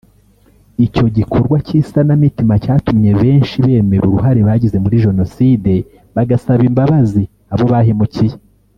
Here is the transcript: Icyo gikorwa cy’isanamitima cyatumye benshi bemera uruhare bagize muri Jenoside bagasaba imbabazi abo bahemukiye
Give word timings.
Icyo 0.85 1.05
gikorwa 1.17 1.57
cy’isanamitima 1.65 2.53
cyatumye 2.63 3.11
benshi 3.21 3.55
bemera 3.65 4.03
uruhare 4.07 4.39
bagize 4.47 4.77
muri 4.83 5.01
Jenoside 5.05 5.71
bagasaba 6.15 6.61
imbabazi 6.69 7.23
abo 7.53 7.65
bahemukiye 7.73 8.35